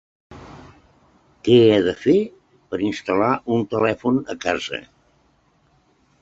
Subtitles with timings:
[1.47, 2.15] Què he de fer
[2.71, 4.81] per instal·lar un telèfon a casa?